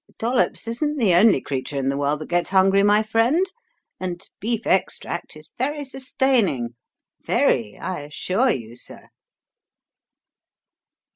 Dollops 0.17 0.67
isn't 0.67 0.97
the 0.97 1.13
only 1.13 1.39
creature 1.39 1.77
in 1.77 1.89
the 1.89 1.95
world 1.95 2.21
that 2.21 2.29
gets 2.29 2.49
hungry, 2.49 2.81
my 2.81 3.03
friend, 3.03 3.45
and 3.99 4.19
beef 4.39 4.65
extract 4.65 5.35
is 5.37 5.53
very 5.59 5.85
sustaining, 5.85 6.69
very, 7.23 7.77
I 7.77 7.99
assure 7.99 8.49
you, 8.49 8.75
sir." 8.75 9.09